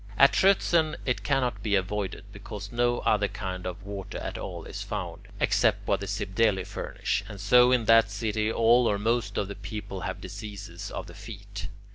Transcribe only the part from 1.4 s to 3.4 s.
be avoided, because no other